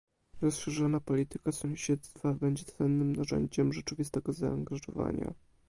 Rozszerzona 0.41 0.99
polityka 0.99 1.51
sąsiedztwa 1.51 2.33
będzie 2.33 2.63
cennym 2.65 3.15
narzędziem 3.15 3.73
rzeczywistego 3.73 4.33
zaangażowania 4.33 5.33